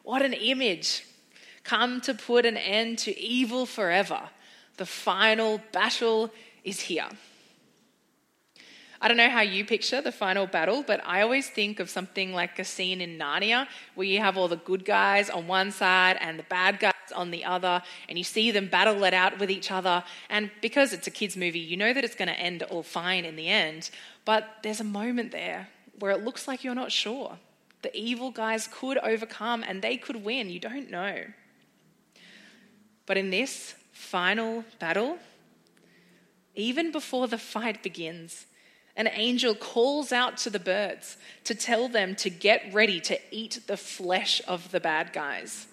What 0.04 0.22
an 0.22 0.32
image! 0.32 1.06
Come 1.64 2.00
to 2.00 2.14
put 2.14 2.46
an 2.46 2.56
end 2.56 2.96
to 3.00 3.20
evil 3.20 3.66
forever. 3.66 4.30
The 4.78 4.86
final 4.86 5.60
battle 5.70 6.30
is 6.64 6.80
here. 6.80 7.08
I 9.02 9.08
don't 9.08 9.16
know 9.16 9.30
how 9.30 9.40
you 9.40 9.64
picture 9.64 10.00
the 10.00 10.12
final 10.12 10.46
battle, 10.46 10.84
but 10.86 11.04
I 11.04 11.22
always 11.22 11.50
think 11.50 11.80
of 11.80 11.90
something 11.90 12.32
like 12.32 12.60
a 12.60 12.64
scene 12.64 13.00
in 13.00 13.18
Narnia 13.18 13.66
where 13.96 14.06
you 14.06 14.20
have 14.20 14.38
all 14.38 14.46
the 14.46 14.56
good 14.56 14.84
guys 14.84 15.28
on 15.28 15.48
one 15.48 15.72
side 15.72 16.16
and 16.20 16.38
the 16.38 16.44
bad 16.44 16.78
guys 16.78 16.92
on 17.12 17.32
the 17.32 17.44
other, 17.44 17.82
and 18.08 18.16
you 18.16 18.22
see 18.22 18.52
them 18.52 18.68
battle 18.68 19.02
it 19.02 19.12
out 19.12 19.40
with 19.40 19.50
each 19.50 19.72
other. 19.72 20.04
And 20.30 20.52
because 20.60 20.92
it's 20.92 21.08
a 21.08 21.10
kids' 21.10 21.36
movie, 21.36 21.58
you 21.58 21.76
know 21.76 21.92
that 21.92 22.04
it's 22.04 22.14
going 22.14 22.28
to 22.28 22.38
end 22.38 22.62
all 22.62 22.84
fine 22.84 23.24
in 23.24 23.34
the 23.34 23.48
end. 23.48 23.90
But 24.24 24.48
there's 24.62 24.80
a 24.80 24.84
moment 24.84 25.32
there 25.32 25.68
where 25.98 26.12
it 26.12 26.22
looks 26.22 26.46
like 26.46 26.62
you're 26.62 26.72
not 26.76 26.92
sure. 26.92 27.38
The 27.82 27.94
evil 27.96 28.30
guys 28.30 28.68
could 28.70 28.98
overcome 28.98 29.64
and 29.66 29.82
they 29.82 29.96
could 29.96 30.24
win. 30.24 30.48
You 30.48 30.60
don't 30.60 30.92
know. 30.92 31.24
But 33.06 33.16
in 33.16 33.30
this 33.30 33.74
final 33.90 34.64
battle, 34.78 35.18
even 36.54 36.92
before 36.92 37.26
the 37.26 37.38
fight 37.38 37.82
begins, 37.82 38.46
an 38.96 39.08
angel 39.12 39.54
calls 39.54 40.12
out 40.12 40.36
to 40.38 40.50
the 40.50 40.58
birds 40.58 41.16
to 41.44 41.54
tell 41.54 41.88
them 41.88 42.14
to 42.16 42.30
get 42.30 42.72
ready 42.72 43.00
to 43.00 43.18
eat 43.30 43.60
the 43.66 43.76
flesh 43.76 44.42
of 44.46 44.70
the 44.70 44.80
bad 44.80 45.12
guys. 45.12 45.66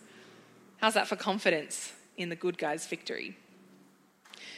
How's 0.77 0.93
that 0.93 1.07
for 1.07 1.17
confidence 1.17 1.91
in 2.17 2.29
the 2.29 2.35
good 2.35 2.57
guys' 2.57 2.87
victory? 2.87 3.35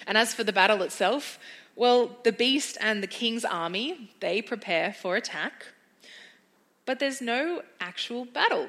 And 0.06 0.18
as 0.18 0.34
for 0.34 0.44
the 0.44 0.54
battle 0.54 0.84
itself, 0.84 1.40
well, 1.76 2.18
the 2.24 2.32
beast 2.32 2.78
and 2.80 3.02
the 3.02 3.08
king's 3.08 3.46
army, 3.46 4.12
they 4.20 4.42
prepare 4.42 4.94
for 4.94 5.16
attack, 5.16 5.66
but 6.86 7.00
there's 7.00 7.22
no 7.22 7.64
actual 7.80 8.26
battle. 8.26 8.68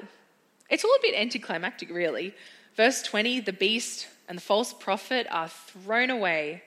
It's 0.69 0.83
all 0.83 0.95
a 0.95 1.01
bit 1.01 1.15
anticlimactic, 1.15 1.89
really. 1.89 2.33
Verse 2.75 3.03
20 3.03 3.41
the 3.41 3.53
beast 3.53 4.07
and 4.27 4.37
the 4.37 4.41
false 4.41 4.73
prophet 4.73 5.27
are 5.29 5.49
thrown 5.49 6.09
away 6.09 6.63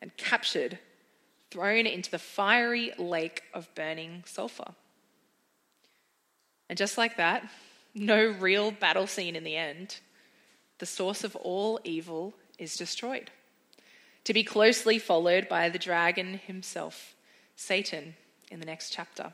and 0.00 0.16
captured 0.16 0.78
thrown 1.50 1.86
into 1.86 2.10
the 2.10 2.18
fiery 2.18 2.92
lake 2.98 3.42
of 3.52 3.74
burning 3.74 4.22
sulfur. 4.26 4.72
And 6.68 6.78
just 6.78 6.96
like 6.96 7.16
that, 7.16 7.48
no 7.94 8.24
real 8.24 8.70
battle 8.70 9.06
scene 9.06 9.34
in 9.34 9.44
the 9.44 9.56
end. 9.56 9.98
The 10.78 10.86
source 10.86 11.24
of 11.24 11.34
all 11.36 11.80
evil 11.84 12.34
is 12.58 12.76
destroyed, 12.76 13.30
to 14.24 14.32
be 14.32 14.44
closely 14.44 14.98
followed 14.98 15.48
by 15.48 15.68
the 15.68 15.78
dragon 15.78 16.40
himself, 16.46 17.14
Satan, 17.56 18.14
in 18.50 18.60
the 18.60 18.66
next 18.66 18.90
chapter. 18.90 19.32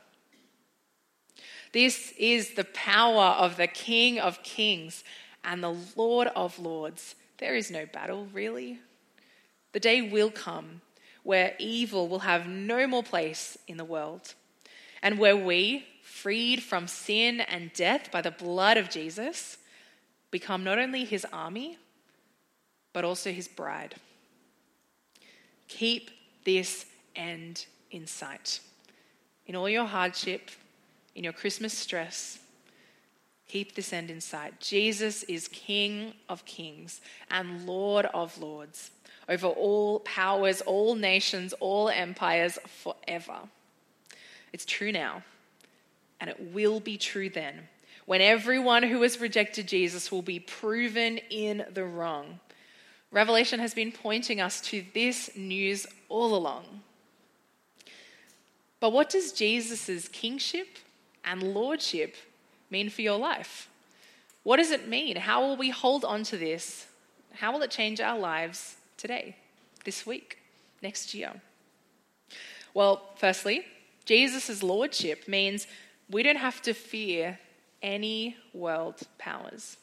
This 1.73 2.13
is 2.17 2.55
the 2.55 2.63
power 2.63 3.35
of 3.37 3.57
the 3.57 3.67
King 3.67 4.19
of 4.19 4.41
Kings 4.43 5.03
and 5.43 5.63
the 5.63 5.75
Lord 5.95 6.29
of 6.35 6.57
Lords. 6.57 7.15
There 7.37 7.55
is 7.55 7.69
no 7.69 7.85
battle, 7.85 8.27
really. 8.33 8.79
The 9.73 9.79
day 9.79 10.01
will 10.01 10.31
come 10.31 10.81
where 11.27 11.55
evil 11.59 12.07
will 12.07 12.19
have 12.19 12.47
no 12.47 12.87
more 12.87 13.03
place 13.03 13.57
in 13.67 13.75
the 13.75 13.83
world, 13.83 14.33
and 15.01 15.19
where 15.19 15.35
we, 15.35 15.85
freed 16.01 16.63
from 16.63 16.87
sin 16.87 17.41
and 17.41 17.73
death 17.73 18.09
by 18.13 18.21
the 18.21 18.31
blood 18.31 18.77
of 18.77 18.89
Jesus, 18.89 19.57
become 20.31 20.63
not 20.63 20.79
only 20.79 21.03
his 21.03 21.25
army, 21.33 21.77
but 22.93 23.03
also 23.03 23.29
his 23.29 23.49
bride. 23.49 23.95
Keep 25.67 26.11
this 26.45 26.85
end 27.13 27.65
in 27.91 28.07
sight. 28.07 28.61
In 29.47 29.55
all 29.57 29.67
your 29.67 29.83
hardship, 29.83 30.49
in 31.13 31.25
your 31.25 31.33
Christmas 31.33 31.77
stress, 31.77 32.39
keep 33.49 33.75
this 33.75 33.91
end 33.91 34.09
in 34.09 34.21
sight. 34.21 34.61
Jesus 34.61 35.23
is 35.23 35.49
King 35.49 36.13
of 36.29 36.45
kings 36.45 37.01
and 37.29 37.65
Lord 37.65 38.05
of 38.13 38.37
lords 38.37 38.91
over 39.29 39.47
all 39.47 39.99
powers, 40.01 40.61
all 40.61 40.95
nations, 40.95 41.53
all 41.59 41.89
empires 41.89 42.57
forever. 42.67 43.39
It's 44.53 44.65
true 44.65 44.91
now, 44.91 45.23
and 46.19 46.29
it 46.29 46.53
will 46.53 46.79
be 46.79 46.97
true 46.97 47.29
then, 47.29 47.67
when 48.05 48.21
everyone 48.21 48.83
who 48.83 49.01
has 49.01 49.19
rejected 49.19 49.67
Jesus 49.67 50.11
will 50.11 50.21
be 50.21 50.39
proven 50.39 51.19
in 51.29 51.65
the 51.73 51.83
wrong. 51.83 52.39
Revelation 53.11 53.59
has 53.59 53.73
been 53.73 53.91
pointing 53.91 54.41
us 54.41 54.61
to 54.61 54.83
this 54.93 55.35
news 55.35 55.87
all 56.09 56.35
along. 56.35 56.65
But 58.79 58.91
what 58.91 59.09
does 59.09 59.31
Jesus' 59.31 60.07
kingship 60.07 60.67
and 61.25 61.41
lordship 61.41 62.15
mean 62.69 62.89
for 62.89 63.01
your 63.01 63.17
life? 63.17 63.69
What 64.43 64.57
does 64.57 64.71
it 64.71 64.87
mean? 64.87 65.17
How 65.17 65.41
will 65.41 65.57
we 65.57 65.69
hold 65.69 66.05
on 66.05 66.23
to 66.23 66.37
this? 66.37 66.87
How 67.33 67.51
will 67.51 67.61
it 67.63 67.71
change 67.71 67.99
our 67.99 68.17
lives 68.17 68.77
today, 68.97 69.35
this 69.85 70.05
week, 70.05 70.39
next 70.81 71.13
year? 71.13 71.41
Well, 72.73 73.01
firstly, 73.15 73.65
Jesus' 74.05 74.61
lordship 74.61 75.27
means 75.27 75.67
we 76.09 76.23
don't 76.23 76.37
have 76.37 76.61
to 76.63 76.73
fear 76.73 77.39
any 77.81 78.37
world 78.53 79.01
powers. 79.17 79.77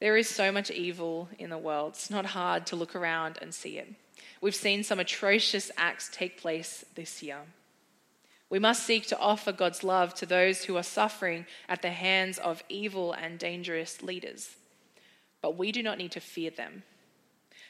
There 0.00 0.16
is 0.16 0.28
so 0.28 0.52
much 0.52 0.70
evil 0.70 1.28
in 1.38 1.50
the 1.50 1.58
world. 1.58 1.92
It's 1.94 2.10
not 2.10 2.26
hard 2.26 2.66
to 2.66 2.76
look 2.76 2.94
around 2.94 3.38
and 3.40 3.54
see 3.54 3.78
it. 3.78 3.94
We've 4.40 4.54
seen 4.54 4.84
some 4.84 5.00
atrocious 5.00 5.70
acts 5.76 6.10
take 6.12 6.40
place 6.40 6.84
this 6.94 7.22
year. 7.22 7.38
We 8.48 8.58
must 8.58 8.84
seek 8.84 9.06
to 9.08 9.18
offer 9.18 9.52
God's 9.52 9.82
love 9.82 10.14
to 10.14 10.26
those 10.26 10.64
who 10.64 10.76
are 10.76 10.82
suffering 10.82 11.46
at 11.68 11.82
the 11.82 11.90
hands 11.90 12.38
of 12.38 12.62
evil 12.68 13.12
and 13.12 13.38
dangerous 13.38 14.02
leaders. 14.02 14.56
But 15.40 15.56
we 15.56 15.72
do 15.72 15.82
not 15.82 15.98
need 15.98 16.12
to 16.12 16.20
fear 16.20 16.50
them. 16.50 16.82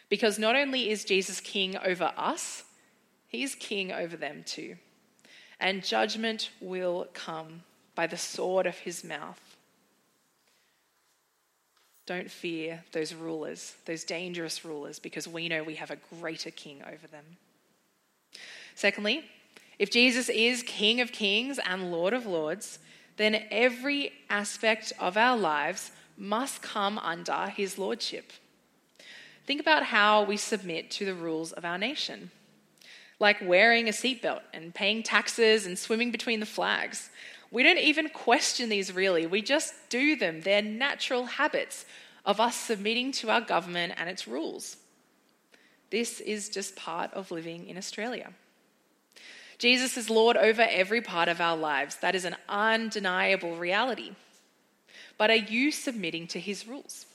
Because 0.09 0.39
not 0.39 0.57
only 0.57 0.91
is 0.91 1.05
Jesus 1.05 1.41
king 1.41 1.77
over 1.79 2.13
us, 2.17 2.65
he 3.29 3.43
is 3.43 3.55
king 3.55 3.93
over 3.93 4.17
them 4.17 4.45
too. 4.47 4.77
And 5.59 5.85
judgment 5.85 6.51
will 6.61 7.09
come 7.13 7.63
by 7.95 8.07
the 8.07 8.17
sword 8.17 8.67
of 8.67 8.79
his 8.79 9.03
mouth. 9.03 9.41
Don't 12.07 12.31
fear 12.31 12.85
those 12.93 13.13
rulers, 13.13 13.75
those 13.85 14.05
dangerous 14.05 14.65
rulers, 14.65 15.01
because 15.01 15.27
we 15.27 15.49
know 15.49 15.65
we 15.65 15.75
have 15.75 15.91
a 15.91 15.99
greater 16.21 16.53
king 16.53 16.83
over 16.83 17.09
them. 17.09 17.25
Secondly, 18.77 19.25
if 19.79 19.91
Jesus 19.91 20.29
is 20.29 20.63
King 20.63 21.01
of 21.01 21.11
kings 21.11 21.59
and 21.59 21.91
Lord 21.91 22.15
of 22.15 22.27
lords, 22.27 22.79
then 23.17 23.45
every 23.51 24.13
aspect 24.31 24.93
of 25.01 25.17
our 25.17 25.37
lives 25.37 25.91
must 26.17 26.63
come 26.63 26.99
under 26.99 27.49
his 27.49 27.79
lordship. 27.79 28.33
Think 29.47 29.61
about 29.61 29.85
how 29.85 30.25
we 30.25 30.37
submit 30.37 30.91
to 30.93 31.05
the 31.05 31.15
rules 31.15 31.53
of 31.53 31.65
our 31.65 31.79
nation, 31.79 32.31
like 33.21 33.37
wearing 33.41 33.89
a 33.89 33.93
seatbelt 33.93 34.41
and 34.53 34.75
paying 34.75 35.03
taxes 35.03 35.67
and 35.67 35.79
swimming 35.79 36.11
between 36.11 36.41
the 36.41 36.47
flags. 36.47 37.11
We 37.53 37.63
don't 37.63 37.79
even 37.79 38.09
question 38.09 38.69
these 38.69 38.93
really, 38.93 39.27
we 39.27 39.43
just 39.43 39.75
do 39.89 40.17
them. 40.17 40.41
They're 40.41 40.63
natural 40.63 41.27
habits 41.27 41.87
of 42.25 42.41
us 42.41 42.57
submitting 42.57 43.13
to 43.13 43.31
our 43.31 43.41
government 43.41 43.95
and 43.97 44.11
its 44.11 44.27
rules. 44.27 44.79
This 45.91 46.19
is 46.21 46.49
just 46.49 46.75
part 46.75 47.15
of 47.15 47.31
living 47.31 47.69
in 47.69 47.79
Australia. 47.79 48.33
Jesus 49.59 49.97
is 49.97 50.11
Lord 50.11 50.37
over 50.37 50.67
every 50.69 51.01
part 51.01 51.29
of 51.29 51.41
our 51.41 51.57
lives. 51.57 51.97
That 51.97 52.17
is 52.17 52.25
an 52.25 52.37
undeniable 52.49 53.57
reality. 53.57 54.11
But 55.17 55.31
are 55.31 55.37
you 55.37 55.71
submitting 55.71 56.27
to 56.29 56.41
his 56.41 56.67
rules? 56.67 57.07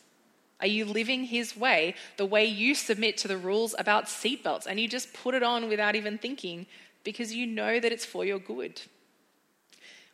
Are 0.62 0.67
you 0.67 0.86
living 0.86 1.26
his 1.26 1.58
way 1.58 1.95
the 2.17 2.26
way 2.26 2.45
you 2.45 2.76
submit 2.76 3.17
to 3.17 3.28
the 3.28 3.38
rules 3.38 3.74
about 3.80 4.06
seatbelts 4.06 4.67
and 4.67 4.80
you 4.80 4.88
just 4.88 5.13
put 5.13 5.34
it 5.34 5.43
on 5.43 5.67
without 5.67 5.95
even 5.95 6.17
thinking 6.17 6.67
because 7.04 7.34
you 7.34 7.47
know 7.47 7.80
that 7.80 7.91
it's 7.91 8.06
for 8.06 8.24
your 8.24 8.39
good? 8.39 8.82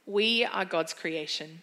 We 0.06 0.46
are 0.46 0.64
God's 0.64 0.94
creation. 0.94 1.62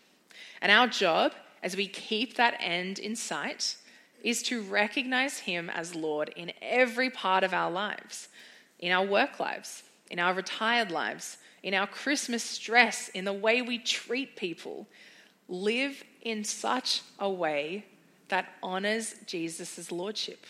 And 0.60 0.70
our 0.70 0.86
job, 0.86 1.32
as 1.62 1.76
we 1.76 1.86
keep 1.86 2.36
that 2.36 2.56
end 2.60 2.98
in 2.98 3.16
sight, 3.16 3.76
is 4.22 4.42
to 4.44 4.62
recognize 4.62 5.40
him 5.40 5.70
as 5.70 5.94
Lord 5.94 6.30
in 6.36 6.52
every 6.60 7.08
part 7.08 7.42
of 7.42 7.54
our 7.54 7.70
lives, 7.70 8.28
in 8.78 8.92
our 8.92 9.04
work 9.04 9.40
lives, 9.40 9.82
in 10.10 10.18
our 10.18 10.34
retired 10.34 10.90
lives, 10.90 11.38
in 11.62 11.72
our 11.72 11.86
Christmas 11.86 12.42
stress, 12.42 13.08
in 13.08 13.24
the 13.24 13.32
way 13.32 13.62
we 13.62 13.78
treat 13.78 14.36
people, 14.36 14.86
live 15.48 16.04
in 16.20 16.44
such 16.44 17.02
a 17.18 17.30
way 17.30 17.84
that 18.28 18.48
honors 18.62 19.14
Jesus' 19.26 19.92
lordship, 19.92 20.46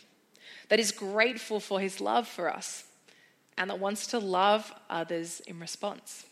that 0.68 0.80
is 0.80 0.92
grateful 0.92 1.60
for 1.60 1.80
his 1.80 2.00
love 2.00 2.28
for 2.28 2.48
us, 2.48 2.84
and 3.58 3.70
that 3.70 3.78
wants 3.78 4.06
to 4.08 4.18
love 4.18 4.72
others 4.88 5.40
in 5.46 5.60
response. 5.60 6.26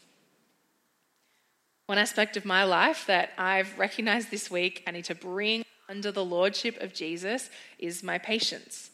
One 1.87 1.99
aspect 1.99 2.37
of 2.37 2.45
my 2.45 2.65
life 2.65 3.07
that 3.07 3.33
I've 3.37 3.79
recognized 3.79 4.31
this 4.31 4.51
week 4.51 4.83
I 4.87 4.93
need 4.93 5.05
to 5.07 5.15
bring 5.15 5.65
under 5.89 6.11
the 6.11 6.25
lordship 6.25 6.81
of 6.81 6.95
Jesus 6.95 7.51
is 7.79 8.03
my 8.03 8.17
patience. 8.17 8.92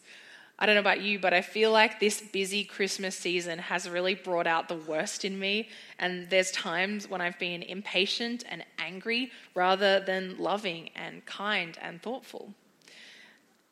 I 0.61 0.65
don't 0.65 0.75
know 0.75 0.81
about 0.81 0.99
you, 0.99 1.19
but 1.19 1.33
I 1.33 1.41
feel 1.41 1.71
like 1.71 2.01
this 2.01 2.19
busy 2.19 2.65
Christmas 2.65 3.15
season 3.15 3.59
has 3.59 3.89
really 3.89 4.13
brought 4.13 4.45
out 4.45 4.67
the 4.67 4.75
worst 4.75 5.23
in 5.23 5.39
me. 5.39 5.69
And 5.99 6.29
there's 6.29 6.51
times 6.51 7.09
when 7.09 7.21
I've 7.21 7.39
been 7.39 7.63
impatient 7.63 8.43
and 8.47 8.65
angry 8.77 9.31
rather 9.55 10.01
than 10.01 10.37
loving 10.37 10.89
and 10.97 11.25
kind 11.25 11.77
and 11.81 12.01
thoughtful. 12.01 12.53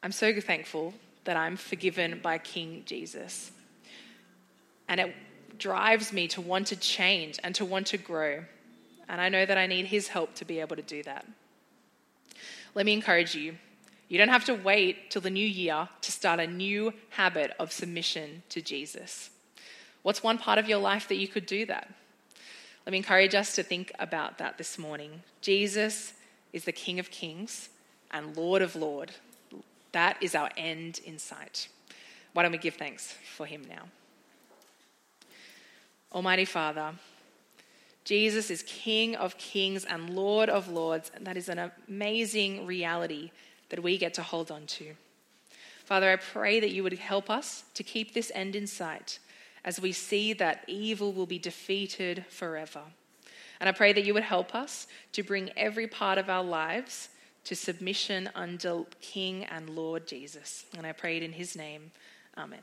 I'm 0.02 0.13
so 0.13 0.39
thankful 0.39 0.93
that 1.26 1.36
I'm 1.36 1.58
forgiven 1.58 2.21
by 2.23 2.38
King 2.38 2.84
Jesus. 2.86 3.52
And 4.88 5.02
it 5.02 5.13
drives 5.58 6.13
me 6.13 6.30
to 6.30 6.39
want 6.39 6.67
to 6.67 6.78
change 6.78 7.38
and 7.43 7.54
to 7.56 7.65
want 7.65 7.88
to 7.88 7.97
grow. 7.97 8.45
And 9.10 9.19
I 9.19 9.28
know 9.28 9.45
that 9.45 9.58
I 9.58 9.67
need 9.67 9.88
his 9.88 10.08
help 10.08 10.36
to 10.36 10.45
be 10.45 10.62
able 10.62 10.78
to 10.78 10.82
do 10.82 11.04
that. 11.04 11.26
Let 12.76 12.86
me 12.86 12.93
encourage 12.93 13.36
you 13.36 13.58
you 14.08 14.17
don't 14.17 14.30
have 14.30 14.46
to 14.46 14.54
wait 14.54 15.12
till 15.12 15.22
the 15.22 15.30
new 15.30 15.46
year 15.46 15.89
to 16.02 16.12
start 16.12 16.39
a 16.39 16.48
new 16.48 16.93
habit 17.10 17.52
of 17.60 17.72
submission 17.72 18.43
to 18.50 18.62
Jesus. 18.62 19.30
What's 20.04 20.24
one 20.24 20.38
part 20.38 20.58
of 20.58 20.70
your 20.70 20.80
life 20.80 21.08
that 21.10 21.15
you 21.15 21.28
could 21.28 21.46
do 21.46 21.65
that? 21.65 21.89
Let 22.86 22.91
me 22.91 22.98
encourage 22.98 23.36
us 23.36 23.56
to 23.56 23.63
think 23.63 23.91
about 24.00 24.38
that 24.38 24.58
this 24.58 24.78
morning. 24.78 25.24
Jesus 25.41 26.13
is 26.54 26.63
the 26.63 26.72
King 26.72 27.00
of 27.00 27.12
Kings 27.12 27.67
and 28.12 28.38
Lord 28.38 28.62
of 28.62 28.76
Lords. 28.78 29.13
That 29.91 30.17
is 30.22 30.36
our 30.36 30.50
end 30.56 31.02
in 31.06 31.20
sight. 31.20 31.67
Why 32.32 32.43
don't 32.43 32.52
we 32.52 32.58
give 32.58 32.76
thanks 32.76 33.13
for 33.36 33.46
him 33.46 33.63
now? 33.67 33.84
Almighty 36.13 36.46
Father, 36.46 36.93
Jesus 38.06 38.50
is 38.50 38.63
King 38.63 39.17
of 39.17 39.38
kings 39.38 39.84
and 39.84 40.12
Lord 40.12 40.50
of 40.50 40.70
lords, 40.70 41.12
and 41.13 41.28
that 41.28 41.36
is 41.36 41.50
an 41.50 41.72
amazing 41.89 42.65
reality 42.65 43.32
that 43.70 43.84
we 43.84 43.98
get 43.98 44.14
to 44.16 44.24
hold 44.24 44.52
on 44.52 44.66
to. 44.68 44.96
Father, 45.86 46.12
I 46.12 46.18
pray 46.18 46.60
that 46.60 46.72
you 46.72 46.84
would 46.84 46.94
help 46.94 47.30
us 47.30 47.64
to 47.74 47.84
keep 47.84 48.14
this 48.14 48.32
end 48.36 48.56
in 48.56 48.68
sight 48.68 49.20
as 49.64 49.80
we 49.80 49.92
see 49.92 50.34
that 50.34 50.64
evil 50.68 51.14
will 51.14 51.26
be 51.26 51.40
defeated 51.40 52.26
forever. 52.30 52.82
And 53.60 53.68
I 53.68 53.72
pray 53.72 53.94
that 53.94 54.06
you 54.06 54.14
would 54.14 54.24
help 54.24 54.54
us 54.54 54.88
to 55.14 55.24
bring 55.24 55.52
every 55.58 55.88
part 55.88 56.18
of 56.18 56.30
our 56.30 56.44
lives 56.44 57.10
to 57.46 57.56
submission 57.56 58.30
under 58.36 58.84
King 59.02 59.46
and 59.46 59.70
Lord 59.70 60.08
Jesus. 60.08 60.66
And 60.78 60.86
I 60.86 60.92
pray 60.92 61.18
it 61.18 61.24
in 61.24 61.34
his 61.34 61.56
name. 61.56 61.92
Amen. 62.38 62.60